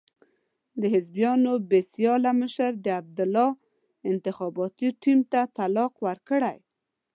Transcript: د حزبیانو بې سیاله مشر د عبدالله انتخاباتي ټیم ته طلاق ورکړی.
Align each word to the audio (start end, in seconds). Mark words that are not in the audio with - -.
د 0.81 0.83
حزبیانو 0.93 1.51
بې 1.69 1.81
سیاله 1.93 2.31
مشر 2.41 2.71
د 2.85 2.87
عبدالله 2.99 3.49
انتخاباتي 4.11 4.89
ټیم 5.03 5.19
ته 5.31 5.41
طلاق 5.57 5.93
ورکړی. 6.07 6.57